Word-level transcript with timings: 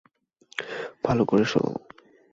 ভালো 1.03 1.23
করে 1.25 1.45
শোনো। 1.45 1.71